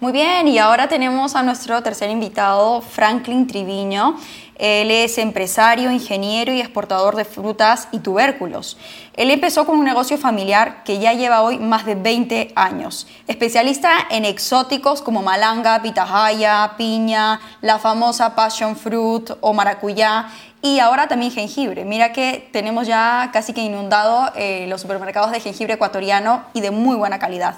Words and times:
Muy 0.00 0.12
bien, 0.12 0.46
y 0.46 0.58
ahora 0.58 0.86
tenemos 0.86 1.34
a 1.34 1.42
nuestro 1.42 1.82
tercer 1.82 2.08
invitado, 2.08 2.82
Franklin 2.82 3.48
Triviño. 3.48 4.14
Él 4.54 4.92
es 4.92 5.18
empresario, 5.18 5.90
ingeniero 5.90 6.52
y 6.52 6.60
exportador 6.60 7.16
de 7.16 7.24
frutas 7.24 7.88
y 7.90 7.98
tubérculos. 7.98 8.78
Él 9.14 9.28
empezó 9.32 9.66
con 9.66 9.76
un 9.76 9.84
negocio 9.84 10.16
familiar 10.16 10.84
que 10.84 11.00
ya 11.00 11.14
lleva 11.14 11.42
hoy 11.42 11.58
más 11.58 11.84
de 11.84 11.96
20 11.96 12.52
años. 12.54 13.08
Especialista 13.26 13.90
en 14.08 14.24
exóticos 14.24 15.02
como 15.02 15.20
malanga, 15.20 15.82
pitahaya, 15.82 16.74
piña, 16.76 17.40
la 17.60 17.80
famosa 17.80 18.36
passion 18.36 18.76
fruit 18.76 19.32
o 19.40 19.52
maracuyá 19.52 20.28
y 20.62 20.78
ahora 20.78 21.08
también 21.08 21.32
jengibre. 21.32 21.84
Mira 21.84 22.12
que 22.12 22.48
tenemos 22.52 22.86
ya 22.86 23.30
casi 23.32 23.52
que 23.52 23.62
inundado 23.62 24.30
eh, 24.36 24.66
los 24.68 24.80
supermercados 24.80 25.32
de 25.32 25.40
jengibre 25.40 25.74
ecuatoriano 25.74 26.44
y 26.54 26.60
de 26.60 26.70
muy 26.70 26.94
buena 26.94 27.18
calidad. 27.18 27.56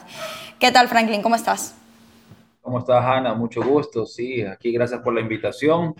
¿Qué 0.59 0.70
tal, 0.70 0.88
Franklin? 0.88 1.20
¿Cómo 1.20 1.34
estás? 1.34 1.75
¿Cómo 2.61 2.79
estás, 2.79 3.04
Ana? 3.04 3.34
Mucho 3.34 3.62
gusto. 3.62 4.05
Sí, 4.06 4.42
aquí 4.42 4.73
gracias 4.73 5.00
por 5.00 5.14
la 5.14 5.20
invitación. 5.20 5.95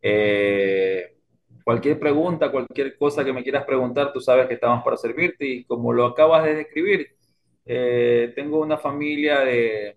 Eh, 0.00 1.16
cualquier 1.62 1.98
pregunta, 1.98 2.50
cualquier 2.50 2.96
cosa 2.96 3.24
que 3.24 3.32
me 3.32 3.42
quieras 3.42 3.64
preguntar, 3.64 4.12
tú 4.12 4.20
sabes 4.20 4.46
que 4.48 4.54
estamos 4.54 4.82
para 4.82 4.96
servirte 4.96 5.46
y 5.46 5.64
como 5.64 5.92
lo 5.92 6.06
acabas 6.06 6.44
de 6.44 6.54
describir, 6.56 7.08
eh, 7.66 8.32
tengo 8.34 8.60
una 8.60 8.78
familia 8.78 9.40
de, 9.40 9.96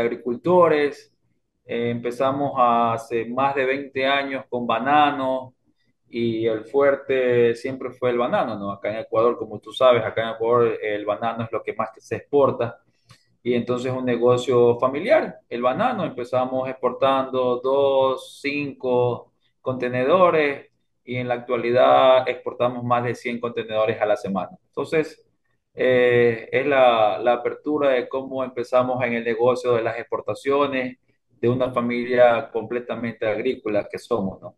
agricultores. 0.00 1.12
Eh, 1.64 1.90
empezamos 1.90 2.52
hace 2.56 3.26
más 3.26 3.54
de 3.54 3.66
20 3.66 4.06
años 4.06 4.44
con 4.48 4.66
banano 4.66 5.54
y 6.08 6.46
el 6.46 6.64
fuerte 6.64 7.54
siempre 7.54 7.90
fue 7.90 8.10
el 8.10 8.18
banano, 8.18 8.58
¿no? 8.58 8.72
Acá 8.72 8.90
en 8.90 8.98
Ecuador, 8.98 9.38
como 9.38 9.58
tú 9.60 9.72
sabes, 9.72 10.04
acá 10.04 10.22
en 10.22 10.34
Ecuador 10.36 10.78
el 10.82 11.04
banano 11.04 11.44
es 11.44 11.52
lo 11.52 11.62
que 11.62 11.74
más 11.74 11.90
se 11.98 12.16
exporta 12.16 12.82
y 13.48 13.54
entonces 13.54 13.92
un 13.92 14.04
negocio 14.04 14.78
familiar, 14.78 15.40
el 15.48 15.62
banano. 15.62 16.04
Empezamos 16.04 16.68
exportando 16.68 17.60
dos, 17.62 18.40
cinco 18.42 19.32
contenedores 19.62 20.70
y 21.04 21.16
en 21.16 21.28
la 21.28 21.34
actualidad 21.34 22.28
exportamos 22.28 22.84
más 22.84 23.04
de 23.04 23.14
100 23.14 23.40
contenedores 23.40 24.00
a 24.02 24.06
la 24.06 24.16
semana. 24.16 24.50
Entonces, 24.66 25.24
eh, 25.74 26.48
es 26.52 26.66
la, 26.66 27.18
la 27.18 27.34
apertura 27.34 27.90
de 27.90 28.08
cómo 28.08 28.44
empezamos 28.44 29.02
en 29.04 29.14
el 29.14 29.24
negocio 29.24 29.74
de 29.74 29.82
las 29.82 29.98
exportaciones 29.98 30.98
de 31.40 31.48
una 31.48 31.72
familia 31.72 32.50
completamente 32.50 33.26
agrícola 33.26 33.88
que 33.90 33.98
somos, 33.98 34.40
¿no? 34.42 34.56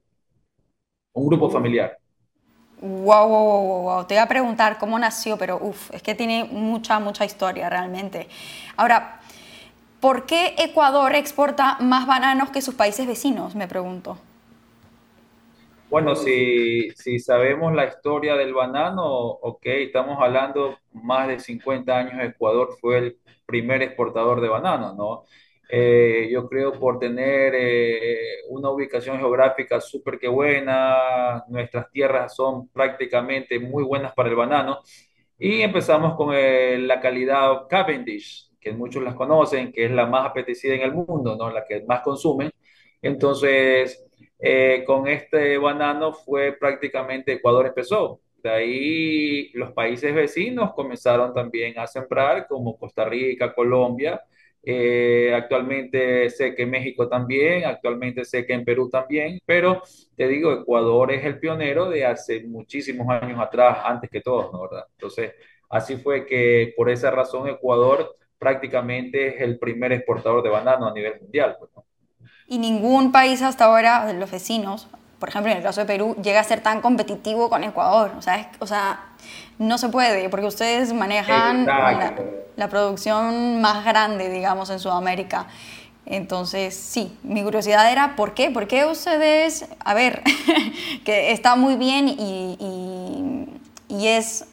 Un 1.13 1.27
grupo 1.29 1.49
familiar. 1.49 1.97
Wow, 2.81 3.29
wow, 3.29 3.45
wow, 3.69 3.83
wow. 3.83 4.07
Te 4.07 4.15
iba 4.15 4.23
a 4.23 4.29
preguntar 4.29 4.79
cómo 4.79 4.99
nació, 4.99 5.37
pero 5.37 5.59
uff, 5.61 5.91
es 5.93 6.03
que 6.03 6.15
tiene 6.15 6.45
mucha, 6.45 6.99
mucha 6.99 7.25
historia 7.27 7.69
realmente. 7.69 8.29
Ahora, 8.77 9.21
¿por 10.01 10.27
qué 10.27 10.55
Ecuador 10.59 11.15
exporta 11.15 11.79
más 11.81 12.07
bananos 12.07 12.51
que 12.51 12.63
sus 12.63 12.75
países 12.75 13.07
vecinos? 13.07 13.55
Me 13.55 13.69
pregunto. 13.69 14.19
Bueno, 15.89 16.15
si, 16.15 16.91
si 16.93 17.19
sabemos 17.19 17.75
la 17.75 17.87
historia 17.87 18.37
del 18.37 18.55
banano, 18.55 19.05
ok, 19.07 19.61
estamos 19.67 20.19
hablando 20.21 20.79
más 20.93 21.27
de 21.29 21.41
50 21.41 21.99
años, 21.99 22.15
Ecuador 22.23 22.71
fue 22.81 22.99
el 22.99 23.19
primer 23.45 23.83
exportador 23.83 24.41
de 24.41 24.49
banano, 24.49 24.95
¿no? 24.95 25.25
Eh, 25.73 26.29
yo 26.33 26.49
creo 26.49 26.73
por 26.73 26.99
tener 26.99 27.55
eh, 27.57 28.19
una 28.49 28.71
ubicación 28.71 29.19
geográfica 29.19 29.81
súper 29.81 30.19
que 30.19 30.27
buena, 30.29 31.45
nuestras 31.49 31.91
tierras 31.91 32.35
son 32.35 32.69
prácticamente 32.69 33.59
muy 33.61 33.85
buenas 33.85 34.13
para 34.15 34.29
el 34.29 34.35
banano 34.35 34.81
y 35.39 35.63
empezamos 35.63 36.17
con 36.17 36.35
eh, 36.35 36.79
la 36.79 37.01
calidad 37.01 37.67
Cavendish, 37.69 38.51
que 38.61 38.73
muchos 38.73 39.03
las 39.03 39.15
conocen, 39.15 39.73
que 39.73 39.85
es 39.87 39.91
la 39.93 40.07
más 40.07 40.27
apetecida 40.29 40.75
en 40.75 40.83
el 40.83 40.93
mundo, 40.93 41.37
¿no? 41.37 41.51
La 41.51 41.65
que 41.65 41.83
más 41.85 42.01
consumen. 42.03 42.51
Entonces 43.03 44.05
eh, 44.39 44.85
con 44.87 45.07
este 45.09 45.59
banano 45.59 46.13
fue 46.13 46.53
prácticamente 46.53 47.33
Ecuador 47.35 47.67
empezó. 47.67 48.21
De 48.43 48.51
ahí 48.51 49.51
los 49.53 49.73
países 49.73 50.15
vecinos 50.15 50.73
comenzaron 50.75 51.35
también 51.35 51.79
a 51.79 51.87
sembrar, 51.87 52.47
como 52.49 52.79
Costa 52.79 53.05
Rica, 53.05 53.55
Colombia. 53.55 54.21
Eh, 54.63 55.33
actualmente 55.35 56.29
sé 56.29 56.55
que 56.55 56.67
México 56.67 57.09
también, 57.09 57.65
actualmente 57.65 58.25
sé 58.25 58.45
que 58.45 58.53
en 58.53 58.65
Perú 58.65 58.91
también, 58.91 59.41
pero 59.47 59.83
te 60.17 60.29
digo, 60.29 60.53
Ecuador 60.53 61.13
es 61.13 61.25
el 61.25 61.39
pionero 61.39 61.89
de 61.89 62.05
hace 62.05 62.43
muchísimos 62.43 63.09
años 63.09 63.41
atrás, 63.41 63.79
antes 63.85 64.11
que 64.11 64.21
todos, 64.21 64.53
¿no? 64.53 64.63
¿verdad? 64.63 64.85
Entonces, 64.93 65.33
así 65.71 65.97
fue 65.97 66.27
que 66.27 66.75
por 66.77 66.91
esa 66.91 67.11
razón 67.11 67.49
Ecuador 67.49 68.17
prácticamente 68.39 69.29
es 69.29 69.41
el 69.41 69.59
primer 69.59 69.93
exportador 69.93 70.43
de 70.43 70.51
banano 70.51 70.87
a 70.87 70.93
nivel 70.93 71.21
mundial, 71.21 71.57
pues. 71.59 71.71
Y 72.47 72.59
ningún 72.59 73.13
país 73.13 73.43
hasta 73.43 73.67
ahora, 73.67 74.13
los 74.13 74.31
vecinos, 74.31 74.89
por 75.21 75.29
ejemplo 75.29 75.53
en 75.53 75.59
el 75.59 75.63
caso 75.63 75.81
de 75.83 75.87
Perú, 75.87 76.17
llega 76.23 76.41
a 76.41 76.45
ser 76.45 76.61
tan 76.63 76.81
competitivo 76.81 77.49
con 77.49 77.63
Ecuador. 77.63 78.13
O 78.19 78.23
sea, 78.23 78.37
es- 78.41 78.47
o 78.59 78.67
sea 78.67 79.01
no 79.59 79.77
se 79.79 79.91
puede, 79.91 80.29
porque 80.31 80.47
ustedes 80.47 80.93
manejan 80.95 81.67
la, 82.57 82.69
producción 82.69 83.61
más 83.61 83.85
grande, 83.85 84.29
digamos, 84.31 84.71
en 84.71 84.79
Sudamérica. 84.81 85.47
Entonces, 86.07 86.75
sí, 86.75 87.17
mi 87.23 87.43
curiosidad 87.43 87.93
era, 87.93 88.17
¿por 88.17 88.33
qué? 88.35 88.51
¿Por 88.51 88.67
qué 88.67 88.87
ustedes, 88.87 89.67
a 89.85 89.93
ver, 89.95 90.23
que 91.05 91.31
está 91.33 91.55
muy 91.57 91.77
bien 91.77 92.09
y, 92.09 92.57
y- 92.59 93.95
y 93.95 94.07
es 94.09 94.47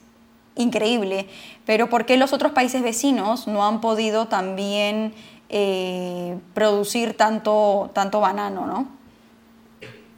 increíble, 0.56 1.28
pero 1.66 1.90
¿por 1.90 2.06
qué 2.06 2.18
los 2.18 2.34
otros 2.34 2.52
países 2.52 2.82
vecinos 2.84 3.48
no 3.48 3.66
han 3.66 3.80
podido 3.82 4.28
también 4.28 5.14
eh, 5.50 6.38
producir 6.54 7.16
tanto, 7.16 7.90
tanto 7.94 8.20
banano, 8.20 8.66
¿no? 8.68 8.97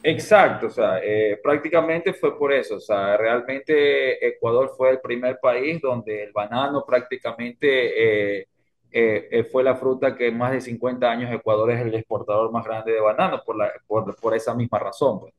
Exacto, 0.02 0.68
o 0.68 0.70
sea, 0.70 0.98
eh, 1.02 1.38
prácticamente 1.42 2.14
fue 2.14 2.38
por 2.38 2.52
eso, 2.52 2.76
o 2.76 2.80
sea, 2.80 3.18
realmente 3.18 4.26
Ecuador 4.26 4.72
fue 4.74 4.90
el 4.92 5.00
primer 5.00 5.38
país 5.38 5.80
donde 5.80 6.22
el 6.24 6.32
banano 6.32 6.84
prácticamente 6.86 8.40
eh, 8.40 8.46
eh, 8.90 9.44
fue 9.52 9.62
la 9.62 9.76
fruta 9.76 10.16
que 10.16 10.30
más 10.30 10.52
de 10.52 10.62
50 10.62 11.06
años 11.06 11.30
Ecuador 11.30 11.70
es 11.70 11.82
el 11.82 11.94
exportador 11.94 12.50
más 12.50 12.64
grande 12.64 12.92
de 12.92 13.00
banano 13.00 13.42
por, 13.44 13.58
la, 13.58 13.70
por, 13.86 14.34
esa 14.34 14.54
misma 14.54 14.78
razón, 14.78 15.20
pues. 15.20 15.34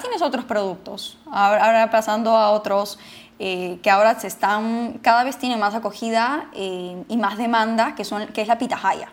Tienes 0.00 0.22
otros 0.22 0.44
productos, 0.44 1.18
ahora, 1.30 1.90
pasando 1.90 2.30
a 2.30 2.50
otros 2.50 2.98
que 3.38 3.90
ahora 3.90 4.18
se 4.18 4.28
están, 4.28 4.98
cada 5.02 5.22
vez 5.22 5.36
tienen 5.36 5.60
más 5.60 5.74
acogida 5.74 6.48
y 6.54 7.16
más 7.16 7.36
demanda, 7.38 7.94
que, 7.94 8.04
son, 8.04 8.28
que 8.28 8.42
es 8.42 8.48
la 8.48 8.58
pitahaya. 8.58 9.12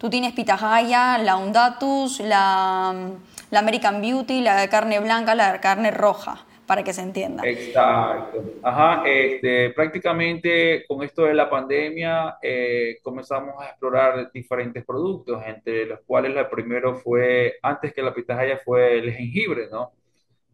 Tú 0.00 0.08
tienes 0.08 0.32
pitahaya, 0.32 1.18
la 1.18 1.36
undatus, 1.36 2.20
la, 2.20 3.10
la 3.50 3.58
American 3.58 4.00
Beauty, 4.00 4.40
la 4.40 4.58
de 4.58 4.70
carne 4.70 4.98
blanca, 4.98 5.34
la 5.34 5.52
de 5.52 5.60
carne 5.60 5.90
roja, 5.90 6.46
para 6.64 6.82
que 6.82 6.94
se 6.94 7.02
entienda. 7.02 7.42
Exacto. 7.46 8.42
Ajá, 8.62 9.02
este, 9.04 9.68
prácticamente 9.74 10.86
con 10.88 11.02
esto 11.02 11.24
de 11.24 11.34
la 11.34 11.50
pandemia 11.50 12.38
eh, 12.40 12.96
comenzamos 13.02 13.62
a 13.62 13.66
explorar 13.66 14.32
diferentes 14.32 14.86
productos, 14.86 15.42
entre 15.46 15.84
los 15.84 16.00
cuales 16.06 16.34
el 16.34 16.46
primero 16.46 16.94
fue, 16.94 17.58
antes 17.60 17.92
que 17.92 18.00
la 18.00 18.14
pitahaya, 18.14 18.56
fue 18.56 19.00
el 19.00 19.12
jengibre, 19.12 19.68
¿no? 19.70 19.92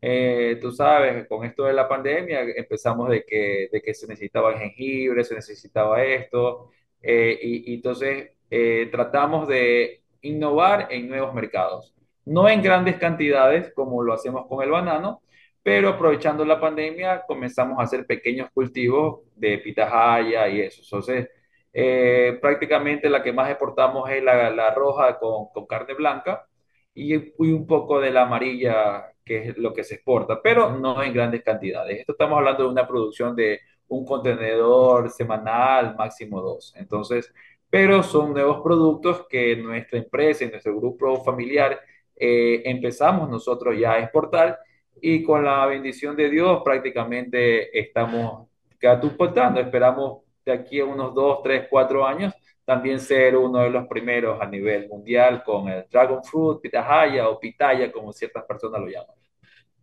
Eh, 0.03 0.59
tú 0.61 0.73
sabes, 0.73 1.29
con 1.29 1.45
esto 1.45 1.67
de 1.67 1.73
la 1.73 1.87
pandemia 1.87 2.41
empezamos 2.57 3.11
de 3.11 3.25
que, 3.25 3.69
de 3.71 3.81
que 3.81 3.95
se 3.95 4.09
necesitaba 4.09 4.51
el 4.51 4.59
jengibre, 4.59 5.23
se 5.23 5.37
necesitaba 5.37 6.03
esto, 6.03 6.71
eh, 7.01 7.39
y, 7.41 7.71
y 7.71 7.75
entonces 7.77 8.31
eh, 8.51 8.89
tratamos 8.91 9.49
de 9.49 10.03
innovar 10.23 10.89
en 10.91 11.09
nuevos 11.09 11.35
mercados. 11.35 11.95
No 12.25 12.49
en 12.49 12.63
grandes 12.63 12.97
cantidades 12.97 13.73
como 13.75 14.03
lo 14.03 14.13
hacemos 14.13 14.47
con 14.49 14.63
el 14.63 14.71
banano, 14.71 15.23
pero 15.63 15.89
aprovechando 15.89 16.45
la 16.45 16.61
pandemia 16.61 17.25
comenzamos 17.27 17.79
a 17.79 17.83
hacer 17.83 18.07
pequeños 18.07 18.49
cultivos 18.53 19.23
de 19.35 19.59
pitahaya 19.59 20.49
y 20.49 20.61
eso. 20.61 20.83
Entonces, 20.83 21.29
eh, 21.73 22.39
prácticamente 22.41 23.09
la 23.11 23.23
que 23.23 23.33
más 23.33 23.51
exportamos 23.51 24.09
es 24.11 24.23
la, 24.23 24.51
la 24.51 24.73
roja 24.75 25.19
con, 25.19 25.49
con 25.53 25.67
carne 25.67 25.95
blanca 25.95 26.47
y, 26.95 27.15
y 27.15 27.53
un 27.53 27.67
poco 27.67 28.01
de 28.01 28.11
la 28.11 28.23
amarilla, 28.23 29.13
que 29.25 29.49
es 29.51 29.59
lo 29.59 29.75
que 29.75 29.85
se 29.85 29.97
exporta, 29.97 30.41
pero 30.43 30.71
no 30.71 31.03
en 31.03 31.13
grandes 31.13 31.43
cantidades. 31.43 31.99
Esto 32.01 32.13
estamos 32.13 32.39
hablando 32.39 32.65
de 32.65 32.71
una 32.71 32.87
producción 32.87 33.37
de 33.37 33.61
un 33.89 34.05
contenedor 34.05 35.11
semanal, 35.11 35.95
máximo 35.97 36.41
dos. 36.41 36.75
Entonces, 36.77 37.33
pero 37.77 38.03
son 38.03 38.33
nuevos 38.33 38.63
productos 38.63 39.27
que 39.29 39.55
nuestra 39.55 39.99
empresa 39.99 40.45
y 40.45 40.49
nuestro 40.49 40.75
grupo 40.75 41.23
familiar 41.23 41.79
eh, 42.17 42.63
empezamos 42.65 43.29
nosotros 43.29 43.79
ya 43.79 43.93
a 43.93 43.99
exportar 43.99 44.59
y 44.99 45.23
con 45.23 45.45
la 45.45 45.67
bendición 45.67 46.17
de 46.17 46.31
Dios 46.31 46.63
prácticamente 46.65 47.79
estamos 47.79 48.49
catapultando. 48.79 49.61
Esperamos 49.61 50.23
de 50.43 50.53
aquí 50.53 50.81
a 50.81 50.87
unos 50.87 51.15
dos, 51.15 51.43
tres, 51.43 51.67
cuatro 51.69 52.07
años 52.07 52.33
también 52.65 52.99
ser 52.99 53.37
uno 53.37 53.59
de 53.59 53.69
los 53.69 53.87
primeros 53.87 54.41
a 54.41 54.47
nivel 54.47 54.89
mundial 54.89 55.45
con 55.45 55.69
el 55.69 55.85
Dragon 55.91 56.25
Fruit, 56.25 56.63
pitahaya 56.63 57.29
o 57.29 57.39
pitaya, 57.39 57.93
como 57.93 58.11
ciertas 58.11 58.43
personas 58.45 58.81
lo 58.81 58.87
llaman. 58.87 59.17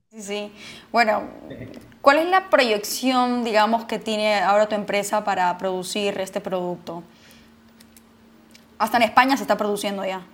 Sí, 0.10 0.22
sí. 0.22 0.52
Bueno, 0.92 1.30
¿cuál 2.02 2.18
es 2.18 2.28
la 2.28 2.50
proyección, 2.50 3.44
digamos, 3.44 3.86
que 3.86 4.00
tiene 4.00 4.40
ahora 4.40 4.68
tu 4.68 4.74
empresa 4.74 5.24
para 5.24 5.56
producir 5.60 6.20
este 6.20 6.42
producto? 6.42 7.04
Hasta 8.78 8.98
en 8.98 9.04
España 9.04 9.38
se 9.38 9.44
está 9.44 9.58
produciendo 9.58 10.06
ya. 10.06 10.26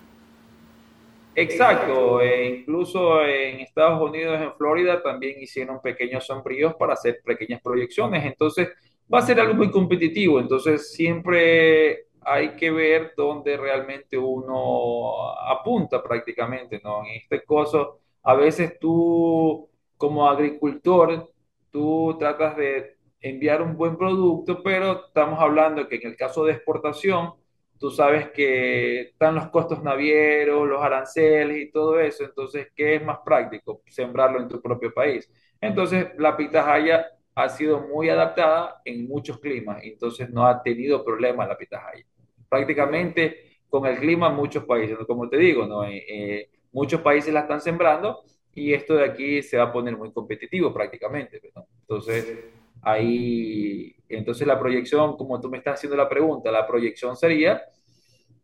Exacto, 1.36 2.22
e 2.22 2.48
incluso 2.48 3.24
en 3.24 3.62
Estados 3.62 4.02
Unidos, 4.02 4.42
en 4.42 4.54
Florida, 4.56 5.02
también 5.02 5.42
hicieron 5.42 5.80
pequeños 5.82 6.26
sombríos 6.26 6.74
para 6.76 6.94
hacer 6.94 7.22
pequeñas 7.24 7.62
proyecciones. 7.62 8.26
Entonces, 8.26 8.70
va 9.14 9.20
a 9.20 9.22
ser 9.22 9.40
algo 9.40 9.54
muy 9.54 9.72
competitivo. 9.72 10.40
Entonces, 10.40 10.92
siempre 10.92 12.08
hay 12.22 12.50
que 12.56 12.72
ver 12.72 13.14
dónde 13.16 13.56
realmente 13.58 14.18
uno 14.18 15.32
apunta 15.48 16.04
prácticamente, 16.04 16.82
¿no? 16.84 17.06
En 17.06 17.16
este 17.22 17.42
caso, 17.44 18.00
a 18.24 18.34
veces 18.34 18.78
tú, 18.80 19.70
como 19.98 20.28
agricultor, 20.28 21.32
tú 21.72 22.18
tratas 22.20 22.58
de 22.58 22.98
enviar 23.22 23.62
un 23.62 23.78
buen 23.78 23.98
producto, 23.98 24.62
pero 24.64 25.06
estamos 25.08 25.40
hablando 25.40 25.88
que 25.88 25.96
en 25.96 26.08
el 26.08 26.16
caso 26.16 26.44
de 26.44 26.54
exportación, 26.54 27.34
tú 27.80 27.90
sabes 27.90 28.30
que 28.32 29.02
están 29.02 29.36
los 29.36 29.48
costos 29.48 29.82
navieros, 29.82 30.68
los 30.68 30.82
aranceles 30.82 31.58
y 31.58 31.72
todo 31.72 32.00
eso, 32.00 32.26
entonces, 32.26 32.68
¿qué 32.76 32.96
es 32.96 33.04
más 33.04 33.20
práctico? 33.24 33.82
Sembrarlo 33.88 34.42
en 34.42 34.50
tu 34.50 34.62
propio 34.62 34.94
país. 34.94 35.32
Entonces, 35.62 36.08
la 36.18 36.36
pitahaya 36.36 37.08
ha 37.36 37.50
sido 37.50 37.80
muy 37.80 38.10
adaptada 38.10 38.82
en 38.84 39.08
muchos 39.08 39.40
climas, 39.40 39.82
entonces 39.84 40.30
no 40.30 40.46
ha 40.46 40.62
tenido 40.62 41.06
problema 41.06 41.48
la 41.48 41.58
pitahaya. 41.58 42.06
Prácticamente 42.50 43.62
con 43.70 43.86
el 43.86 43.98
clima 43.98 44.30
muchos 44.30 44.66
países, 44.66 44.98
como 45.08 45.30
te 45.30 45.38
digo, 45.38 45.66
¿no? 45.66 45.86
Eh, 45.86 46.04
eh, 46.10 46.50
muchos 46.72 47.02
países 47.02 47.34
la 47.34 47.42
están 47.42 47.62
sembrando 47.62 48.24
y 48.54 48.74
esto 48.74 48.96
de 48.96 49.06
aquí 49.06 49.42
se 49.42 49.58
va 49.58 49.66
a 49.66 49.72
poner 49.72 49.96
muy 49.96 50.12
competitivo 50.12 50.74
prácticamente. 50.74 51.40
Entonces, 51.82 52.40
ahí, 52.82 53.96
entonces 54.08 54.48
la 54.48 54.60
proyección, 54.60 55.18
como 55.18 55.40
tú 55.40 55.50
me 55.50 55.58
estás 55.58 55.76
haciendo 55.76 55.98
la 55.98 56.10
pregunta, 56.10 56.52
la 56.52 56.68
proyección 56.68 57.16
sería 57.16 57.62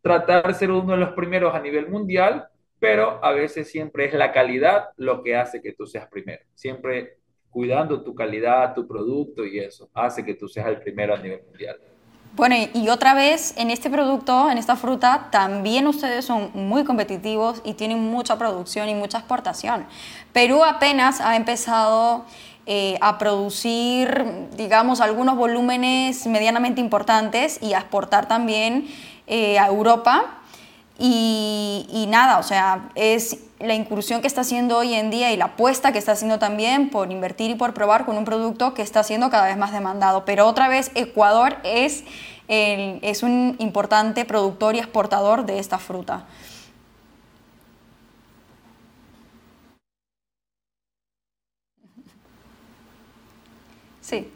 tratar 0.01 0.47
de 0.47 0.53
ser 0.53 0.71
uno 0.71 0.93
de 0.93 0.99
los 0.99 1.13
primeros 1.13 1.55
a 1.55 1.59
nivel 1.59 1.89
mundial, 1.89 2.47
pero 2.79 3.23
a 3.23 3.31
veces 3.31 3.69
siempre 3.69 4.05
es 4.05 4.13
la 4.13 4.31
calidad 4.31 4.89
lo 4.97 5.23
que 5.23 5.35
hace 5.35 5.61
que 5.61 5.73
tú 5.73 5.87
seas 5.87 6.07
primero. 6.07 6.43
Siempre 6.53 7.17
cuidando 7.49 8.03
tu 8.03 8.13
calidad, 8.13 8.73
tu 8.75 8.87
producto 8.87 9.45
y 9.45 9.59
eso 9.59 9.89
hace 9.93 10.23
que 10.23 10.35
tú 10.35 10.47
seas 10.47 10.67
el 10.67 10.79
primero 10.79 11.15
a 11.15 11.17
nivel 11.17 11.41
mundial. 11.47 11.77
Bueno, 12.35 12.55
y 12.73 12.89
otra 12.89 13.13
vez, 13.13 13.55
en 13.55 13.71
este 13.71 13.89
producto, 13.89 14.51
en 14.51 14.57
esta 14.57 14.75
fruta, 14.75 15.29
también 15.31 15.87
ustedes 15.87 16.25
son 16.25 16.51
muy 16.53 16.83
competitivos 16.83 17.61
y 17.63 17.75
tienen 17.75 17.99
mucha 17.99 18.37
producción 18.37 18.89
y 18.89 18.93
mucha 18.93 19.19
exportación. 19.19 19.85
Perú 20.33 20.61
apenas 20.65 21.21
ha 21.21 21.37
empezado 21.37 22.25
eh, 22.67 22.97
a 22.99 23.19
producir, 23.19 24.25
digamos, 24.57 24.99
algunos 24.99 25.35
volúmenes 25.35 26.25
medianamente 26.25 26.81
importantes 26.81 27.59
y 27.61 27.73
a 27.73 27.77
exportar 27.77 28.27
también 28.27 28.87
eh, 29.27 29.59
a 29.59 29.67
Europa. 29.67 30.39
Y, 30.97 31.85
y, 31.91 32.07
nada, 32.07 32.39
o 32.39 32.43
sea, 32.43 32.89
es 32.95 33.37
la 33.59 33.75
incursión 33.75 34.21
que 34.21 34.27
está 34.27 34.41
haciendo 34.41 34.77
hoy 34.77 34.95
en 34.95 35.11
día 35.11 35.31
y 35.31 35.37
la 35.37 35.45
apuesta 35.45 35.91
que 35.91 35.99
está 35.99 36.13
haciendo 36.13 36.39
también 36.39 36.89
por 36.89 37.11
invertir 37.11 37.51
y 37.51 37.55
por 37.55 37.75
probar 37.75 38.05
con 38.05 38.17
un 38.17 38.25
producto 38.25 38.73
que 38.73 38.81
está 38.81 39.03
siendo 39.03 39.29
cada 39.29 39.45
vez 39.45 39.57
más 39.57 39.71
demandado. 39.71 40.25
Pero 40.25 40.47
otra 40.47 40.67
vez, 40.67 40.89
Ecuador 40.95 41.57
es, 41.63 42.03
es 42.47 43.21
un 43.21 43.57
importante 43.59 44.25
productor 44.25 44.75
y 44.75 44.79
exportador 44.79 45.45
de 45.45 45.59
esta 45.59 45.77
fruta. 45.77 46.25
Sí. 54.05 54.31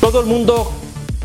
Todo 0.00 0.22
el 0.22 0.26
mundo 0.26 0.72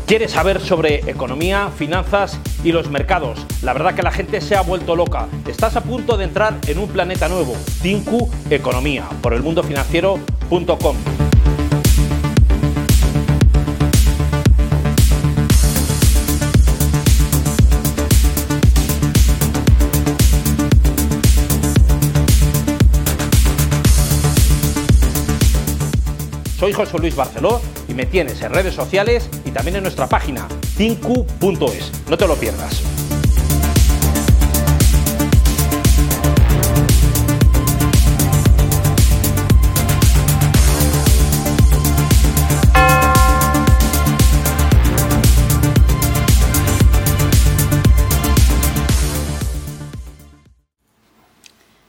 quiere 0.06 0.28
saber 0.28 0.60
sobre 0.60 0.98
economía, 1.10 1.70
finanzas 1.76 2.38
y 2.62 2.70
los 2.70 2.88
mercados. 2.88 3.44
La 3.62 3.72
verdad 3.72 3.96
que 3.96 4.04
la 4.04 4.12
gente 4.12 4.40
se 4.40 4.54
ha 4.54 4.60
vuelto 4.60 4.94
loca. 4.94 5.26
Estás 5.48 5.74
a 5.74 5.80
punto 5.80 6.16
de 6.16 6.24
entrar 6.24 6.60
en 6.68 6.78
un 6.78 6.88
planeta 6.88 7.28
nuevo, 7.28 7.56
Tinku 7.82 8.30
Economía, 8.48 9.08
por 9.22 9.32
el 9.32 9.40
elmundofinanciero.com. 9.40 11.25
Soy 26.58 26.72
José 26.72 26.96
Luis 26.98 27.14
Barceló 27.14 27.60
y 27.86 27.92
me 27.92 28.06
tienes 28.06 28.40
en 28.40 28.50
redes 28.50 28.74
sociales 28.74 29.28
y 29.44 29.50
también 29.50 29.76
en 29.76 29.82
nuestra 29.82 30.06
página 30.06 30.48
tinku.es. 30.78 31.92
No 32.08 32.16
te 32.16 32.26
lo 32.26 32.34
pierdas. 32.36 32.82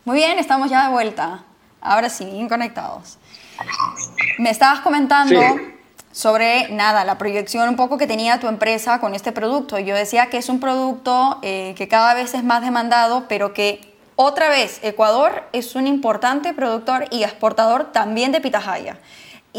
Muy 0.03 0.17
bien, 0.17 0.39
estamos 0.39 0.69
ya 0.69 0.87
de 0.87 0.91
vuelta. 0.91 1.45
Ahora 1.79 2.09
sí, 2.09 2.25
bien 2.25 2.49
conectados. 2.49 3.17
Me 4.37 4.51
estabas 4.51 4.81
comentando 4.81 5.39
sobre 6.11 6.69
nada, 6.69 7.03
la 7.03 7.17
proyección 7.17 7.69
un 7.69 7.75
poco 7.75 7.97
que 7.97 8.05
tenía 8.05 8.39
tu 8.39 8.47
empresa 8.47 8.99
con 8.99 9.15
este 9.15 9.31
producto. 9.31 9.79
Yo 9.79 9.95
decía 9.95 10.27
que 10.27 10.37
es 10.37 10.49
un 10.49 10.59
producto 10.59 11.39
eh, 11.41 11.73
que 11.75 11.87
cada 11.87 12.13
vez 12.13 12.35
es 12.35 12.43
más 12.43 12.61
demandado, 12.61 13.25
pero 13.27 13.53
que 13.53 13.95
otra 14.15 14.49
vez 14.49 14.79
Ecuador 14.83 15.43
es 15.53 15.75
un 15.75 15.87
importante 15.87 16.53
productor 16.53 17.05
y 17.09 17.23
exportador 17.23 17.91
también 17.91 18.31
de 18.31 18.39
pitahaya 18.39 18.99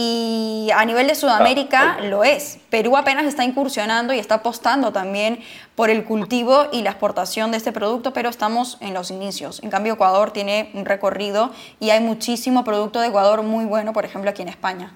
y 0.01 0.69
a 0.73 0.85
nivel 0.85 1.09
de 1.09 1.17
Sudamérica 1.17 1.97
ah, 1.99 2.07
lo 2.07 2.23
es. 2.23 2.61
Perú 2.71 2.97
apenas 2.97 3.27
está 3.27 3.43
incursionando 3.43 4.15
y 4.15 4.21
está 4.21 4.37
apostando 4.37 4.93
también 4.93 5.41
por 5.75 5.91
el 5.91 6.05
cultivo 6.05 6.69
y 6.73 6.83
la 6.83 6.91
exportación 6.91 7.51
de 7.51 7.57
este 7.57 7.73
producto, 7.73 8.13
pero 8.13 8.29
estamos 8.29 8.79
en 8.81 8.95
los 8.95 9.11
inicios. 9.11 9.61
En 9.65 9.71
cambio, 9.71 9.95
Ecuador 9.95 10.31
tiene 10.31 10.71
un 10.75 10.85
recorrido 10.85 11.51
y 11.81 11.91
hay 11.91 11.99
muchísimo 11.99 12.63
producto 12.63 13.01
de 13.01 13.09
Ecuador 13.09 13.43
muy 13.43 13.65
bueno, 13.65 13.93
por 13.93 14.05
ejemplo, 14.05 14.31
aquí 14.31 14.43
en 14.43 14.51
España. 14.51 14.93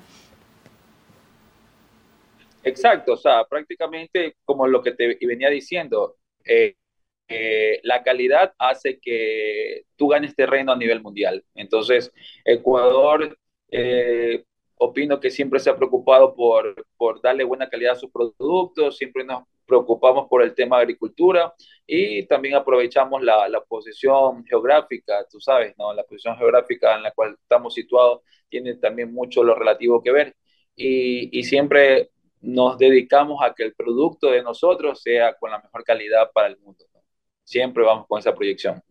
Exacto, 2.63 3.15
o 3.15 3.17
sea, 3.17 3.43
prácticamente 3.43 4.37
como 4.45 4.69
lo 4.69 4.85
que 4.85 4.93
te 4.93 5.19
venía 5.27 5.51
diciendo, 5.51 6.15
eh, 6.45 6.77
eh, 7.27 7.81
la 7.83 8.05
calidad 8.05 8.53
hace 8.57 9.01
que 9.01 9.83
tú 9.97 10.07
ganes 10.07 10.37
terreno 10.37 10.71
a 10.71 10.77
nivel 10.77 11.03
mundial. 11.03 11.45
Entonces, 11.57 12.13
Ecuador 12.45 13.37
eh, 13.69 14.45
opino 14.85 15.21
que 15.21 15.31
siempre 15.31 15.61
se 15.61 15.71
ha 15.71 15.77
preocupado 15.77 16.35
por, 16.35 16.87
por 16.97 17.21
darle 17.21 17.45
buena 17.45 17.69
calidad 17.69 17.93
a 17.93 17.97
sus 17.97 18.11
productos, 18.11 18.97
siempre 18.97 19.25
nos 19.25 19.45
preocupamos 19.67 20.29
por 20.29 20.43
el 20.43 20.55
tema 20.55 20.77
de 20.77 20.83
agricultura 20.83 21.55
y 21.87 22.27
también 22.27 22.57
aprovechamos 22.57 23.23
la, 23.23 23.49
la, 23.49 23.63
posición 23.63 24.45
geográfica, 24.45 25.25
tú 25.31 25.41
sabes, 25.41 25.75
¿no? 25.79 25.95
La 25.95 26.05
posición 26.05 26.37
geográfica 26.37 26.97
en 26.97 27.05
la 27.05 27.13
cual 27.13 27.37
estamos 27.41 27.75
situados 27.75 28.23
tiene 28.49 28.75
también 28.75 29.13
mucho 29.13 29.45
lo 29.45 29.55
relativo 29.55 30.03
que 30.03 30.13
ver 30.13 30.37
y, 30.77 31.39
y 31.39 31.45
siempre 31.45 32.11
nos 32.41 32.77
dedicamos 32.77 33.41
a 33.43 33.55
que 33.55 33.63
el 33.63 33.75
producto 33.75 34.31
de 34.31 34.43
nosotros 34.43 35.01
sea 35.01 35.35
con 35.35 35.51
la 35.51 35.61
mejor 35.61 35.85
calidad 35.85 36.31
para 36.33 36.49
el 36.49 36.59
mundo. 36.59 36.85
Siempre 37.45 37.85
vamos 37.85 38.07
con 38.09 38.19
esa 38.19 38.35
proyección. 38.35 38.83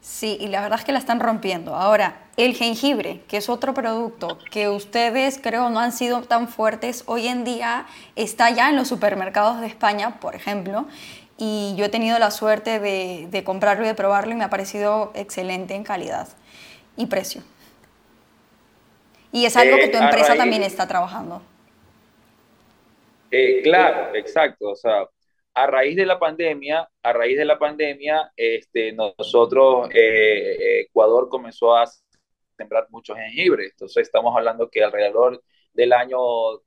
Sí, 0.00 0.38
y 0.40 0.48
la 0.48 0.62
verdad 0.62 0.78
es 0.78 0.84
que 0.84 0.92
la 0.92 0.98
están 0.98 1.20
rompiendo. 1.20 1.76
Ahora, 1.76 2.22
el 2.38 2.54
jengibre, 2.54 3.20
que 3.28 3.36
es 3.36 3.50
otro 3.50 3.74
producto 3.74 4.38
que 4.50 4.68
ustedes 4.68 5.38
creo 5.42 5.68
no 5.68 5.78
han 5.78 5.92
sido 5.92 6.22
tan 6.22 6.48
fuertes, 6.48 7.04
hoy 7.06 7.28
en 7.28 7.44
día 7.44 7.86
está 8.16 8.50
ya 8.50 8.70
en 8.70 8.76
los 8.76 8.88
supermercados 8.88 9.60
de 9.60 9.66
España, 9.66 10.18
por 10.18 10.34
ejemplo, 10.34 10.86
y 11.36 11.74
yo 11.76 11.84
he 11.84 11.88
tenido 11.90 12.18
la 12.18 12.30
suerte 12.30 12.80
de, 12.80 13.44
comprarlo 13.44 13.84
y 13.84 13.88
de 13.88 13.94
probarlo 13.94 14.32
y 14.32 14.36
me 14.36 14.44
ha 14.44 14.50
parecido 14.50 15.12
excelente 15.14 15.74
en 15.74 15.84
calidad 15.84 16.28
y 16.96 17.06
precio. 17.06 17.42
Y 19.32 19.44
es 19.44 19.56
algo 19.56 19.76
que 19.76 19.88
tu 19.88 19.98
eh, 19.98 20.02
empresa 20.02 20.34
también 20.34 20.62
está 20.62 20.88
trabajando. 20.88 21.42
Eh, 23.30 23.60
claro, 23.62 24.14
exacto. 24.14 24.70
O 24.70 24.76
sea, 24.76 25.08
a 25.62 25.66
raíz 25.66 25.96
de 25.96 26.06
la 26.06 26.18
pandemia, 26.18 26.88
a 27.02 27.12
raíz 27.12 27.36
de 27.38 27.44
la 27.44 27.58
pandemia, 27.58 28.32
este, 28.36 28.92
nosotros, 28.92 29.88
eh, 29.94 30.80
Ecuador 30.88 31.28
comenzó 31.28 31.76
a 31.76 31.84
sembrar 32.56 32.86
mucho 32.90 33.14
jengibre. 33.14 33.66
Entonces 33.66 34.02
estamos 34.02 34.34
hablando 34.36 34.68
que 34.70 34.82
alrededor 34.82 35.42
del 35.72 35.92
año 35.92 36.18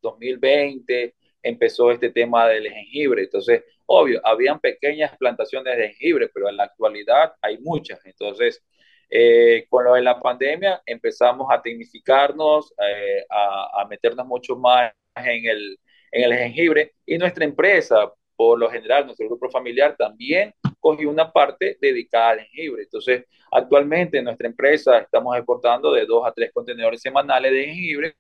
2020 0.02 1.16
empezó 1.42 1.92
este 1.92 2.10
tema 2.12 2.48
del 2.48 2.70
jengibre. 2.72 3.24
Entonces, 3.24 3.64
obvio, 3.86 4.22
habían 4.24 4.60
pequeñas 4.60 5.16
plantaciones 5.18 5.78
de 5.78 5.90
jengibre, 5.90 6.30
pero 6.34 6.50
en 6.50 6.58
la 6.58 6.64
actualidad 6.66 7.34
hay 7.42 7.58
muchas. 7.60 8.00
Entonces, 8.06 8.64
Eh, 9.16 9.68
con 9.70 9.84
lo 9.86 9.94
de 9.94 10.02
la 10.02 10.20
pandemia 10.20 10.82
empezamos 10.86 11.48
a 11.52 11.62
tecnificarnos, 11.62 12.74
eh, 12.80 13.24
a, 13.30 13.82
a, 13.82 13.88
meternos 13.88 14.26
mucho 14.26 14.56
más 14.56 14.92
en 15.16 15.46
el, 15.46 15.80
en 16.12 16.24
el 16.24 16.34
jengibre 16.38 16.94
y 17.06 17.18
nuestra 17.20 17.46
empresa, 17.46 18.12
por 18.36 18.60
lo 18.60 18.70
general, 18.70 19.06
nuestro 19.06 19.28
grupo 19.28 19.50
familiar 19.50 19.96
también 19.98 20.54
cogió 20.80 21.10
una 21.10 21.32
parte 21.32 21.78
dedicada 21.80 22.32
al 22.32 22.40
jengibre. 22.42 22.84
Entonces, 22.84 23.26
actualmente 23.52 24.18
en 24.18 24.26
nuestra 24.26 24.48
empresa 24.48 25.00
estamos 25.00 25.36
exportando 25.38 25.92
de 25.94 26.06
dos 26.06 26.26
a 26.26 26.32
tres 26.32 26.52
contenedores 26.54 27.02
semanales 27.02 27.52
de 27.52 27.66
jengibre 27.66 28.16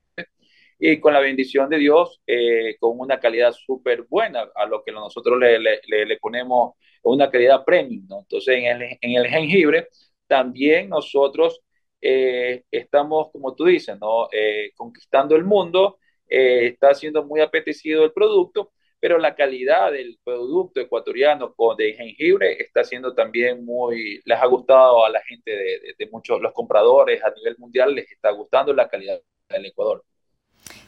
y 0.79 0.99
con 0.99 1.13
la 1.13 1.19
bendición 1.19 1.69
de 1.69 1.77
Dios, 1.77 2.21
eh, 2.27 2.75
con 2.79 2.99
una 2.99 3.19
calidad 3.19 3.51
súper 3.53 4.03
buena, 4.03 4.49
a 4.55 4.65
lo 4.65 4.83
que 4.83 4.91
nosotros 4.91 5.39
le, 5.39 5.59
le, 5.59 5.79
le, 5.87 6.17
ponemos 6.17 6.73
una 7.03 7.29
calidad 7.29 7.63
premium. 7.65 8.05
¿no? 8.09 8.19
Entonces, 8.21 8.57
en 8.57 8.65
el, 8.65 8.97
en 9.01 9.11
el 9.11 9.27
jengibre 9.27 9.87
también 10.27 10.89
nosotros 10.89 11.61
eh, 12.01 12.63
estamos, 12.71 13.31
como 13.31 13.55
tú 13.55 13.65
dices, 13.65 13.97
¿no? 13.99 14.27
Eh, 14.31 14.71
conquistando 14.75 15.35
el 15.35 15.45
mundo, 15.45 15.99
eh, 16.27 16.67
está 16.67 16.93
siendo 16.93 17.23
muy 17.25 17.39
apetecido 17.39 18.03
el 18.03 18.11
producto, 18.11 18.73
pero 19.03 19.17
la 19.17 19.35
calidad 19.35 19.91
del 19.91 20.17
producto 20.23 20.79
ecuatoriano 20.79 21.53
de 21.77 21.93
jengibre 21.93 22.53
está 22.53 22.85
siendo 22.85 23.13
también 23.13 23.65
muy, 23.65 24.21
les 24.23 24.39
ha 24.41 24.45
gustado 24.45 25.03
a 25.03 25.09
la 25.09 25.21
gente 25.23 25.51
de, 25.51 25.93
de 25.99 26.09
muchos, 26.09 26.39
los 26.39 26.53
compradores 26.53 27.21
a 27.21 27.29
nivel 27.31 27.57
mundial 27.57 27.93
les 27.93 28.09
está 28.09 28.31
gustando 28.31 28.71
la 28.71 28.87
calidad 28.87 29.19
del 29.49 29.65
Ecuador. 29.65 30.05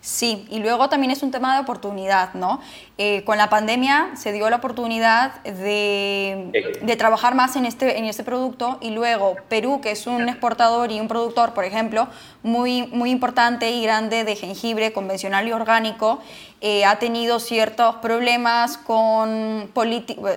Sí, 0.06 0.46
y 0.52 0.60
luego 0.60 0.88
también 0.88 1.10
es 1.10 1.24
un 1.24 1.32
tema 1.32 1.56
de 1.56 1.62
oportunidad, 1.62 2.36
¿no? 2.36 2.62
Eh, 3.00 3.24
con 3.24 3.40
la 3.40 3.50
pandemia 3.50 4.12
se 4.16 4.32
dio 4.34 4.48
la 4.52 4.58
oportunidad 4.58 5.42
de, 5.44 6.78
de, 6.80 6.96
trabajar 6.96 7.34
más 7.34 7.56
en 7.56 7.66
este, 7.66 7.98
en 7.98 8.06
este 8.06 8.24
producto 8.24 8.78
y 8.82 8.92
luego 8.92 9.36
Perú, 9.50 9.82
que 9.82 9.90
es 9.90 10.06
un 10.06 10.30
exportador 10.30 10.92
y 10.92 11.00
un 11.00 11.08
productor, 11.08 11.56
por 11.56 11.66
ejemplo, 11.66 12.08
muy, 12.44 12.86
muy 12.88 13.10
importante 13.10 13.72
y 13.72 13.82
grande 13.82 14.24
de 14.24 14.36
jengibre 14.36 14.94
convencional 14.94 15.48
y 15.48 15.54
orgánico, 15.54 16.20
eh, 16.62 16.86
ha 16.86 17.00
tenido 17.00 17.40
ciertos 17.40 17.96
problemas 17.96 18.78
con, 18.78 19.72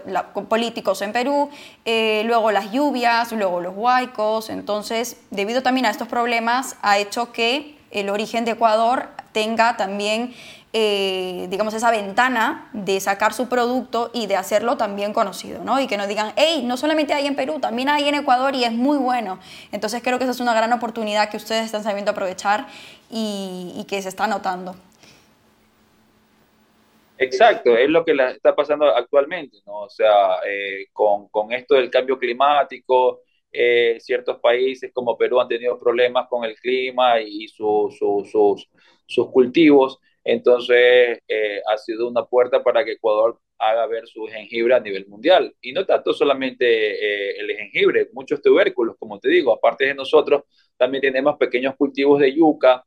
la, 0.07 0.33
con 0.33 0.47
políticos 0.47 1.02
en 1.02 1.12
Perú, 1.12 1.50
eh, 1.85 2.23
luego 2.25 2.52
las 2.52 2.73
lluvias, 2.73 3.33
luego 3.33 3.61
los 3.61 3.75
huaicos, 3.76 4.49
entonces, 4.49 5.18
debido 5.30 5.62
también 5.62 5.85
a 5.85 5.90
estos 5.90 6.09
problemas, 6.09 6.76
ha 6.80 6.97
hecho 6.97 7.33
que 7.33 7.76
el 7.90 8.09
origen 8.11 8.45
de 8.45 8.52
Ecuador 8.52 9.09
tenga 9.38 9.76
también, 9.76 10.35
eh, 10.73 11.47
digamos, 11.49 11.73
esa 11.73 11.92
ventana 11.92 12.68
de 12.73 12.99
sacar 12.99 13.33
su 13.33 13.49
producto 13.49 14.11
y 14.12 14.26
de 14.26 14.35
hacerlo 14.35 14.76
también 14.76 15.12
conocido, 15.12 15.62
¿no? 15.62 15.78
Y 15.78 15.87
que 15.87 15.97
nos 15.97 16.09
digan, 16.09 16.33
hey, 16.35 16.64
no 16.64 16.76
solamente 16.76 17.14
hay 17.14 17.28
en 17.28 17.37
Perú, 17.37 17.61
también 17.61 17.88
hay 17.88 18.09
en 18.09 18.16
Ecuador 18.16 18.57
y 18.57 18.64
es 18.64 18.73
muy 18.73 18.99
bueno. 18.99 19.38
Entonces 19.71 20.02
creo 20.02 20.18
que 20.18 20.25
esa 20.25 20.33
es 20.33 20.40
una 20.40 20.54
gran 20.54 20.73
oportunidad 20.73 21.30
que 21.30 21.37
ustedes 21.37 21.66
están 21.66 21.85
sabiendo 21.85 22.11
aprovechar 22.11 22.66
y, 23.11 23.87
que 23.88 24.02
se 24.02 24.09
está 24.09 24.26
notando. 24.26 24.75
Exacto, 27.16 27.76
es 27.76 27.88
lo 27.88 28.04
que 28.04 28.16
está 28.35 28.57
pasando 28.57 28.87
actualmente, 28.92 29.59
¿no? 29.66 29.83
O 29.83 29.88
sea, 29.88 30.40
eh, 30.49 30.87
con, 30.92 31.28
con 31.28 31.52
esto 31.52 31.76
del 31.76 31.90
cambio 31.90 32.18
climático, 32.18 33.21
eh, 33.61 33.99
ciertos 34.00 34.38
países 34.38 34.93
como 34.95 35.19
Perú 35.19 35.41
han 35.41 35.49
tenido 35.49 35.77
problemas 35.79 36.29
con 36.29 36.45
el 36.45 36.55
clima 36.55 37.21
y 37.21 37.49
su, 37.49 37.93
su, 37.99 38.25
sus, 38.31 38.69
sus, 39.05 39.31
cultivos, 39.33 39.99
entonces 40.23 41.19
eh, 41.27 41.61
ha 41.69 41.77
sido 41.77 42.09
una 42.09 42.25
puerta 42.25 42.62
para 42.62 42.85
que 42.85 42.93
Ecuador 42.93 43.41
haga 43.59 43.87
ver 43.88 44.07
su 44.07 44.27
jengibre 44.27 44.75
a 44.75 44.81
nivel 44.81 45.09
mundial. 45.09 45.53
Y 45.61 45.73
no 45.73 45.85
tanto 45.85 46.12
solamente 46.12 46.65
eh, 46.67 47.41
el 47.41 47.57
jengibre, 47.57 48.09
muchos 48.12 48.41
tubérculos, 48.41 48.97
como 48.97 49.19
te 49.19 49.29
digo, 49.29 49.53
aparte 49.53 49.87
de 49.87 49.95
nosotros, 49.95 50.45
también 50.77 51.03
tenemos 51.03 51.37
pequeños 51.37 51.75
cultivos 51.77 52.21
de 52.21 52.35
yuca, 52.35 52.85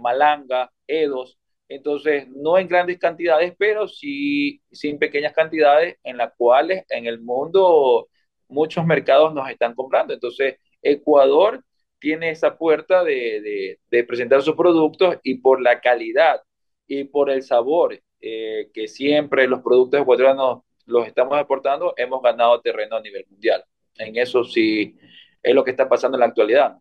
malanga, 0.00 0.72
edos, 0.86 1.38
entonces, 1.68 2.26
no 2.28 2.58
en 2.58 2.66
grandes 2.66 2.98
cantidades, 2.98 3.54
pero 3.58 3.86
sí, 3.88 4.62
sí 4.72 4.88
en 4.88 4.98
pequeñas 4.98 5.34
cantidades 5.34 5.98
en 6.02 6.16
las 6.16 6.32
cuales 6.36 6.84
en 6.88 7.06
el 7.06 7.20
mundo 7.20 8.08
muchos 8.48 8.84
mercados 8.84 9.34
nos 9.34 9.48
están 9.50 9.74
comprando. 9.74 10.14
Entonces, 10.14 10.56
Ecuador 10.82 11.62
tiene 11.98 12.30
esa 12.30 12.56
puerta 12.56 13.04
de, 13.04 13.78
de, 13.90 14.04
presentar 14.04 14.42
sus 14.42 14.54
productos 14.54 15.16
y 15.22 15.36
por 15.36 15.60
la 15.60 15.80
calidad 15.80 16.40
y 16.86 17.04
por 17.04 17.30
el 17.30 17.42
sabor 17.42 18.00
eh, 18.20 18.70
que 18.72 18.88
siempre 18.88 19.48
los 19.48 19.60
productos 19.60 20.00
ecuatorianos 20.00 20.62
los 20.86 21.06
estamos 21.06 21.36
exportando, 21.38 21.92
hemos 21.96 22.22
ganado 22.22 22.60
terreno 22.60 22.96
a 22.96 23.00
nivel 23.00 23.26
mundial. 23.28 23.64
En 23.96 24.16
eso 24.16 24.44
sí 24.44 24.96
es 25.42 25.54
lo 25.54 25.64
que 25.64 25.72
está 25.72 25.88
pasando 25.88 26.16
en 26.16 26.20
la 26.20 26.26
actualidad. 26.26 26.78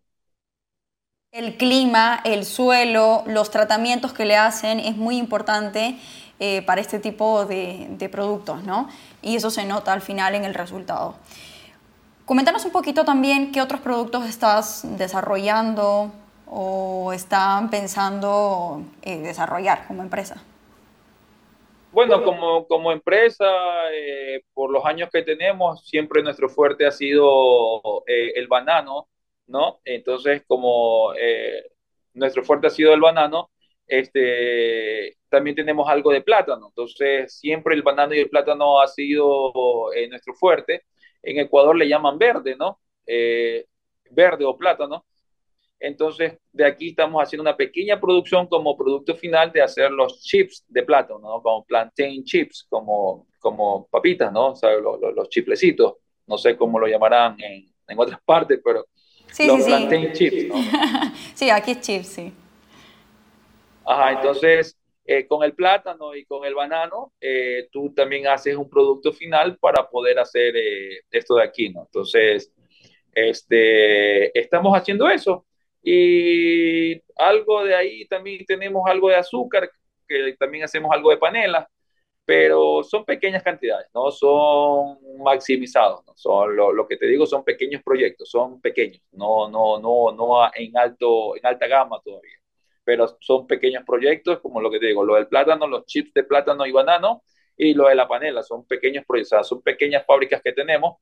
El 1.31 1.57
clima, 1.57 2.21
el 2.23 2.45
suelo, 2.45 3.23
los 3.27 3.51
tratamientos 3.51 4.13
que 4.13 4.23
le 4.23 4.37
hacen 4.37 4.79
es 4.79 4.95
muy 4.95 5.17
importante 5.17 5.97
eh, 6.39 6.61
para 6.61 6.79
este 6.79 6.99
tipo 6.99 7.45
de 7.45 8.09
productos, 8.09 8.63
¿no? 8.63 8.87
Y 9.21 9.35
eso 9.35 9.49
se 9.49 9.65
nota 9.65 9.91
al 9.91 10.01
final 10.01 10.35
en 10.35 10.45
el 10.45 10.53
resultado. 10.53 11.17
Coméntanos 12.27 12.65
un 12.65 12.73
poquito 12.73 13.05
también 13.05 13.53
qué 13.53 13.61
otros 13.61 13.79
productos 13.79 14.25
estás 14.27 14.85
desarrollando 14.97 16.11
o 16.45 17.13
están 17.13 17.69
pensando 17.69 18.81
eh, 19.01 19.19
desarrollar 19.19 19.87
como 19.87 20.01
empresa. 20.01 20.43
Bueno, 21.93 22.25
como, 22.25 22.67
como 22.67 22.91
empresa, 22.91 23.45
eh, 23.93 24.41
por 24.53 24.71
los 24.71 24.83
años 24.83 25.09
que 25.09 25.21
tenemos, 25.21 25.87
siempre 25.87 26.21
nuestro 26.21 26.49
fuerte 26.49 26.85
ha 26.85 26.91
sido 26.91 28.03
eh, 28.05 28.33
el 28.35 28.49
banano, 28.49 29.07
¿no? 29.47 29.79
Entonces, 29.85 30.43
como 30.45 31.13
eh, 31.13 31.63
nuestro 32.13 32.43
fuerte 32.43 32.67
ha 32.67 32.71
sido 32.71 32.93
el 32.93 32.99
banano, 32.99 33.51
este, 33.87 35.15
también 35.29 35.55
tenemos 35.55 35.87
algo 35.87 36.11
de 36.11 36.19
plátano. 36.19 36.67
Entonces, 36.67 37.39
siempre 37.39 37.73
el 37.73 37.83
banano 37.83 38.13
y 38.13 38.19
el 38.19 38.29
plátano 38.29 38.81
ha 38.81 38.87
sido 38.87 39.53
nuestro 40.09 40.33
fuerte 40.33 40.83
en 41.23 41.39
Ecuador 41.39 41.75
le 41.75 41.87
llaman 41.87 42.17
verde, 42.17 42.55
¿no? 42.55 42.79
Eh, 43.05 43.65
verde 44.11 44.45
o 44.45 44.57
plátano. 44.57 45.05
Entonces, 45.79 46.37
de 46.51 46.65
aquí 46.65 46.89
estamos 46.89 47.21
haciendo 47.21 47.43
una 47.43 47.55
pequeña 47.55 47.99
producción 47.99 48.47
como 48.47 48.75
producto 48.75 49.15
final 49.15 49.51
de 49.51 49.61
hacer 49.61 49.91
los 49.91 50.21
chips 50.23 50.65
de 50.67 50.83
plátano, 50.83 51.19
¿no? 51.19 51.41
Como 51.41 51.65
plantain 51.65 52.23
chips, 52.23 52.65
como, 52.69 53.27
como 53.39 53.87
papitas, 53.87 54.31
¿no? 54.31 54.51
O 54.51 54.55
sea, 54.55 54.71
los, 54.73 54.99
los, 54.99 55.13
los 55.13 55.29
chiflecitos. 55.29 55.95
No 56.25 56.37
sé 56.37 56.57
cómo 56.57 56.79
lo 56.79 56.87
llamarán 56.87 57.39
en, 57.39 57.65
en 57.87 57.99
otras 57.99 58.19
partes, 58.25 58.59
pero 58.63 58.85
sí, 59.31 59.47
los 59.47 59.63
sí, 59.63 59.65
plantain 59.65 60.15
sí. 60.15 60.29
chips, 60.29 60.47
¿no? 60.47 60.55
sí, 61.35 61.49
aquí 61.49 61.71
es 61.71 61.81
chips, 61.81 62.07
sí. 62.07 62.33
Ajá, 63.85 64.11
entonces 64.11 64.76
eh, 65.09 65.25
con 65.25 65.41
el 65.43 65.53
plátano 65.53 66.13
y 66.15 66.25
con 66.25 66.43
el 66.45 66.53
banano, 66.53 67.13
eh, 67.21 67.69
tú 67.71 67.93
también 67.93 68.27
haces 68.27 68.57
un 68.57 68.69
producto 68.69 69.13
final 69.13 69.57
para 69.57 69.89
poder 69.89 70.19
hacer 70.19 70.53
eh, 70.57 70.99
esto 71.09 71.35
de 71.35 71.43
aquí, 71.43 71.69
¿no? 71.69 71.83
Entonces, 71.83 72.51
este, 73.13 74.37
estamos 74.37 74.77
haciendo 74.77 75.09
eso. 75.09 75.45
Y 75.81 77.01
algo 77.15 77.63
de 77.63 77.75
ahí 77.75 78.05
también 78.07 78.45
tenemos 78.45 78.83
algo 78.89 79.07
de 79.09 79.15
azúcar, 79.15 79.71
que 80.07 80.35
también 80.37 80.65
hacemos 80.65 80.91
algo 80.93 81.09
de 81.11 81.17
panela, 81.17 81.69
pero 82.25 82.83
son 82.83 83.05
pequeñas 83.05 83.43
cantidades, 83.43 83.87
no 83.93 84.11
son 84.11 84.99
maximizados, 85.23 86.05
¿no? 86.05 86.13
son 86.17 86.55
lo, 86.55 86.73
lo, 86.73 86.87
que 86.87 86.97
te 86.97 87.07
digo 87.07 87.25
son 87.25 87.43
pequeños 87.45 87.81
proyectos, 87.83 88.29
son 88.29 88.59
pequeños, 88.61 89.01
no, 89.13 89.49
no, 89.49 89.79
no, 89.79 90.11
no 90.11 90.51
en, 90.55 90.77
alto, 90.77 91.37
en 91.37 91.45
alta 91.45 91.67
gama 91.67 92.01
todavía 92.03 92.37
pero 92.87 93.05
son 93.19 93.45
pequeños 93.45 93.83
proyectos, 93.85 94.39
como 94.39 94.61
lo 94.61 94.71
que 94.71 94.79
te 94.79 94.85
digo, 94.85 95.03
lo 95.03 95.15
del 95.15 95.27
plátano, 95.27 95.67
los 95.67 95.85
chips 95.85 96.13
de 96.13 96.23
plátano 96.23 96.65
y 96.65 96.71
banano, 96.71 97.21
y 97.57 97.73
lo 97.73 97.89
de 97.89 97.95
la 97.95 98.07
panela, 98.07 98.41
son 98.43 98.65
pequeños 98.65 99.03
proyectos, 99.05 99.45
son 99.45 99.61
pequeñas 99.61 100.05
fábricas 100.07 100.41
que 100.41 100.53
tenemos 100.53 100.95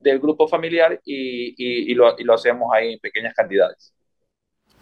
del 0.00 0.18
grupo 0.18 0.48
familiar 0.48 1.00
y, 1.04 1.50
y, 1.50 1.92
y, 1.92 1.94
lo, 1.94 2.12
y 2.18 2.24
lo 2.24 2.34
hacemos 2.34 2.70
ahí 2.74 2.94
en 2.94 2.98
pequeñas 2.98 3.34
cantidades. 3.34 3.94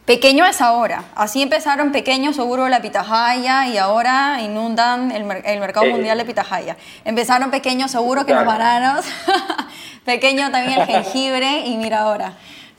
Pequeño 0.06 0.46
es 0.46 0.62
ahora. 0.62 1.04
Así 1.14 1.42
empezaron 1.42 1.92
pequeños 1.92 2.36
seguro 2.36 2.70
la 2.70 2.80
pitahaya 2.80 3.68
y 3.68 3.76
ahora 3.76 4.40
inundan 4.40 5.10
el, 5.10 5.24
mer 5.24 5.42
el 5.44 5.60
mercado 5.60 5.84
eh, 5.84 5.90
mundial 5.90 6.16
de 6.16 6.24
pitahaya. 6.24 6.78
Empezaron 7.04 7.50
pequeños 7.50 7.90
seguro 7.90 8.22
que 8.22 8.32
claro. 8.32 8.46
los 8.46 8.54
bananos, 8.54 9.04
pequeño 10.06 10.50
también 10.50 10.80
el 10.80 10.86
jengibre 10.86 11.66
y 11.66 11.76
mira 11.76 12.00
ahora. 12.00 12.32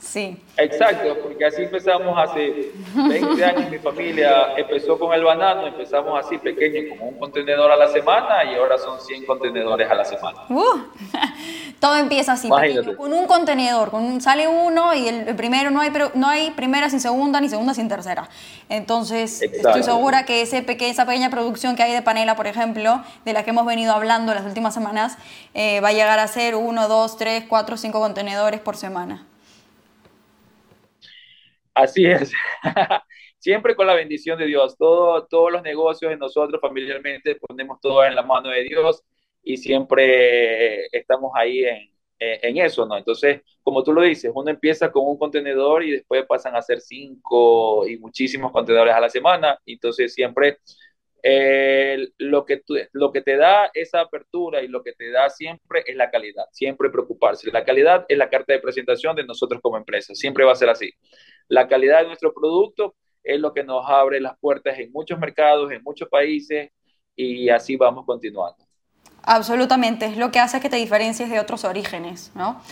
Sí. 0.08 0.42
Exacto, 0.56 1.18
porque 1.22 1.44
así 1.44 1.64
empezamos 1.64 2.16
hace 2.18 2.72
20 2.94 3.44
años, 3.44 3.70
mi 3.70 3.76
familia 3.78 4.54
empezó 4.56 4.98
con 4.98 5.12
el 5.12 5.22
banano, 5.22 5.66
empezamos 5.66 6.18
así 6.24 6.38
pequeño, 6.38 6.88
como 6.88 7.10
un 7.10 7.18
contenedor 7.18 7.70
a 7.70 7.76
la 7.76 7.88
semana 7.88 8.42
y 8.50 8.54
ahora 8.54 8.78
son 8.78 8.98
100 8.98 9.26
contenedores 9.26 9.90
a 9.90 9.94
la 9.94 10.06
semana. 10.06 10.38
Uh, 10.48 10.78
todo 11.80 11.96
empieza 11.96 12.32
así, 12.32 12.48
pequeño, 12.48 12.96
con 12.96 13.12
un 13.12 13.26
contenedor, 13.26 13.90
con 13.90 14.02
un, 14.02 14.22
sale 14.22 14.48
uno 14.48 14.94
y 14.94 15.08
el, 15.08 15.28
el, 15.28 15.36
primero 15.36 15.70
no 15.70 15.82
hay, 15.82 15.90
pero 15.90 16.10
no 16.14 16.26
hay 16.26 16.52
primera 16.52 16.88
sin 16.88 17.00
segunda 17.00 17.38
ni 17.42 17.50
segunda 17.50 17.74
sin 17.74 17.90
tercera. 17.90 18.30
Entonces, 18.70 19.42
Exacto. 19.42 19.68
estoy 19.68 19.82
segura 19.82 20.24
que 20.24 20.40
ese 20.40 20.62
peque, 20.62 20.88
esa 20.88 21.04
pequeña 21.04 21.28
producción 21.28 21.76
que 21.76 21.82
hay 21.82 21.92
de 21.92 22.00
panela, 22.00 22.34
por 22.34 22.46
ejemplo, 22.46 23.02
de 23.26 23.34
la 23.34 23.44
que 23.44 23.50
hemos 23.50 23.66
venido 23.66 23.92
hablando 23.92 24.32
las 24.32 24.46
últimas 24.46 24.72
semanas, 24.72 25.18
eh, 25.52 25.82
va 25.82 25.88
a 25.88 25.92
llegar 25.92 26.18
a 26.18 26.26
ser 26.28 26.54
uno, 26.54 26.88
dos, 26.88 27.18
tres, 27.18 27.44
cuatro, 27.46 27.76
cinco 27.76 28.00
contenedores 28.00 28.60
por 28.60 28.74
semana. 28.74 29.27
Así 31.78 32.04
es. 32.06 32.32
Siempre 33.38 33.76
con 33.76 33.86
la 33.86 33.94
bendición 33.94 34.38
de 34.38 34.46
Dios. 34.46 34.76
Todo, 34.76 35.26
todos 35.26 35.52
los 35.52 35.62
negocios 35.62 36.10
de 36.10 36.16
nosotros 36.16 36.60
familiarmente 36.60 37.36
ponemos 37.36 37.80
todo 37.80 38.04
en 38.04 38.14
la 38.16 38.22
mano 38.22 38.50
de 38.50 38.64
Dios 38.64 39.04
y 39.42 39.56
siempre 39.56 40.86
estamos 40.96 41.30
ahí 41.36 41.64
en, 41.64 41.88
en 42.18 42.56
eso, 42.58 42.84
¿no? 42.84 42.96
Entonces, 42.98 43.42
como 43.62 43.84
tú 43.84 43.92
lo 43.92 44.02
dices, 44.02 44.32
uno 44.34 44.50
empieza 44.50 44.90
con 44.90 45.06
un 45.06 45.16
contenedor 45.18 45.84
y 45.84 45.92
después 45.92 46.26
pasan 46.26 46.56
a 46.56 46.62
ser 46.62 46.80
cinco 46.80 47.86
y 47.86 47.96
muchísimos 47.98 48.50
contenedores 48.50 48.94
a 48.94 49.00
la 49.00 49.08
semana. 49.08 49.56
Entonces, 49.64 50.12
siempre 50.12 50.58
eh, 51.22 52.08
lo, 52.18 52.44
que 52.44 52.62
lo 52.92 53.12
que 53.12 53.22
te 53.22 53.36
da 53.36 53.70
esa 53.74 54.00
apertura 54.00 54.62
y 54.62 54.68
lo 54.68 54.82
que 54.82 54.92
te 54.92 55.10
da 55.10 55.28
siempre 55.30 55.82
es 55.86 55.96
la 55.96 56.10
calidad, 56.10 56.44
siempre 56.52 56.90
preocuparse. 56.90 57.50
La 57.50 57.64
calidad 57.64 58.06
es 58.08 58.16
la 58.16 58.30
carta 58.30 58.52
de 58.52 58.60
presentación 58.60 59.16
de 59.16 59.24
nosotros 59.24 59.60
como 59.60 59.76
empresa, 59.76 60.14
siempre 60.14 60.44
va 60.44 60.52
a 60.52 60.56
ser 60.56 60.68
así. 60.68 60.92
La 61.48 61.66
calidad 61.66 62.02
de 62.02 62.06
nuestro 62.06 62.32
producto 62.32 62.94
es 63.24 63.40
lo 63.40 63.52
que 63.52 63.64
nos 63.64 63.84
abre 63.88 64.20
las 64.20 64.38
puertas 64.38 64.78
en 64.78 64.92
muchos 64.92 65.18
mercados, 65.18 65.72
en 65.72 65.82
muchos 65.82 66.08
países 66.08 66.70
y 67.16 67.48
así 67.48 67.76
vamos 67.76 68.06
continuando. 68.06 68.64
Absolutamente, 69.22 70.06
es 70.06 70.16
lo 70.16 70.30
que 70.30 70.38
hace 70.38 70.60
que 70.60 70.70
te 70.70 70.76
diferencies 70.76 71.28
de 71.28 71.40
otros 71.40 71.64
orígenes, 71.64 72.32
¿no? 72.34 72.62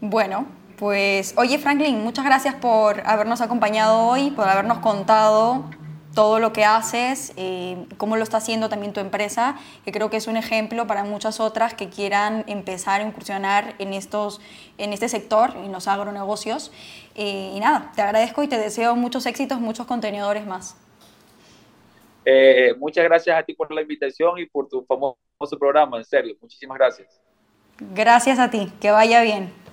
Bueno, 0.00 0.46
pues 0.76 1.34
oye 1.38 1.58
Franklin, 1.58 2.02
muchas 2.04 2.24
gracias 2.26 2.54
por 2.54 3.00
habernos 3.06 3.40
acompañado 3.40 4.06
hoy, 4.06 4.30
por 4.30 4.46
habernos 4.46 4.78
contado 4.78 5.64
todo 6.16 6.38
lo 6.38 6.54
que 6.54 6.64
haces, 6.64 7.34
eh, 7.36 7.76
cómo 7.98 8.16
lo 8.16 8.22
está 8.22 8.38
haciendo 8.38 8.70
también 8.70 8.94
tu 8.94 9.00
empresa, 9.00 9.56
que 9.84 9.92
creo 9.92 10.08
que 10.08 10.16
es 10.16 10.26
un 10.26 10.38
ejemplo 10.38 10.86
para 10.86 11.04
muchas 11.04 11.40
otras 11.40 11.74
que 11.74 11.90
quieran 11.90 12.42
empezar 12.48 13.02
a 13.02 13.04
incursionar 13.04 13.74
en, 13.78 13.92
estos, 13.92 14.40
en 14.78 14.94
este 14.94 15.10
sector, 15.10 15.50
en 15.56 15.72
los 15.72 15.86
agronegocios. 15.86 16.72
Eh, 17.16 17.52
y 17.54 17.60
nada, 17.60 17.92
te 17.94 18.00
agradezco 18.00 18.42
y 18.42 18.48
te 18.48 18.56
deseo 18.56 18.96
muchos 18.96 19.26
éxitos, 19.26 19.60
muchos 19.60 19.86
contenedores 19.86 20.46
más. 20.46 20.74
Eh, 22.24 22.74
muchas 22.78 23.04
gracias 23.04 23.38
a 23.38 23.42
ti 23.42 23.52
por 23.52 23.70
la 23.72 23.82
invitación 23.82 24.38
y 24.38 24.46
por 24.46 24.70
tu 24.70 24.86
famoso 24.86 25.58
programa, 25.58 25.98
en 25.98 26.04
serio. 26.04 26.34
Muchísimas 26.40 26.78
gracias. 26.78 27.20
Gracias 27.78 28.38
a 28.38 28.50
ti, 28.50 28.72
que 28.80 28.90
vaya 28.90 29.20
bien. 29.20 29.65